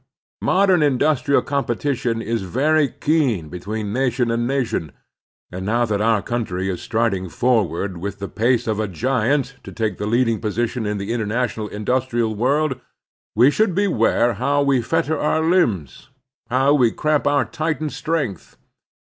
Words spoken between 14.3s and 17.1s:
how we fetter our limbs, how we